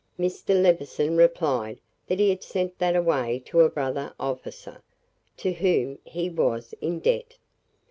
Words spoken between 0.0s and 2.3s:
Mr. Levison replied that he